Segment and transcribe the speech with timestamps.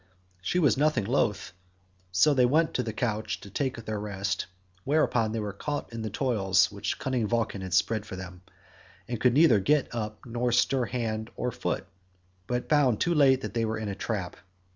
[0.41, 1.53] She was nothing loth,
[2.11, 4.47] so they went to the couch to take their rest,
[4.83, 8.41] whereon they were caught in the toils which cunning Vulcan had spread for them,
[9.07, 11.85] and could neither get up nor stir hand or foot,
[12.47, 14.37] but found too late that they were in a trap.